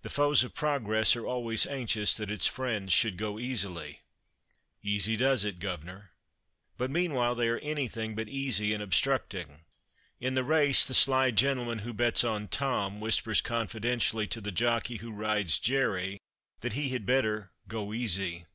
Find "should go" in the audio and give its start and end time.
2.94-3.38